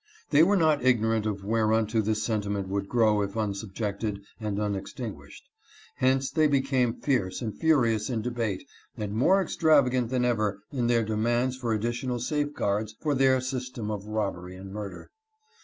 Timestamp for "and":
4.39-4.57, 7.39-7.55, 8.97-9.11, 14.55-14.71, 14.75-14.75